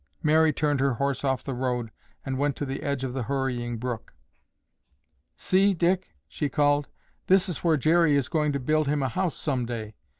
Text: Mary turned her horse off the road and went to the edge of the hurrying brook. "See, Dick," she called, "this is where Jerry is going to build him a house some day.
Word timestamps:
Mary 0.23 0.51
turned 0.51 0.79
her 0.79 0.95
horse 0.95 1.23
off 1.23 1.43
the 1.43 1.53
road 1.53 1.91
and 2.25 2.39
went 2.39 2.55
to 2.55 2.65
the 2.65 2.81
edge 2.81 3.03
of 3.03 3.13
the 3.13 3.21
hurrying 3.21 3.77
brook. 3.77 4.15
"See, 5.37 5.75
Dick," 5.75 6.15
she 6.27 6.49
called, 6.49 6.87
"this 7.27 7.47
is 7.47 7.63
where 7.63 7.77
Jerry 7.77 8.15
is 8.15 8.27
going 8.27 8.51
to 8.53 8.59
build 8.59 8.87
him 8.87 9.03
a 9.03 9.09
house 9.09 9.35
some 9.35 9.63
day. 9.67 9.93